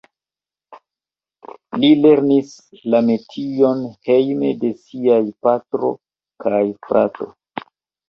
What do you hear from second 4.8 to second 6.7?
siaj patro kaj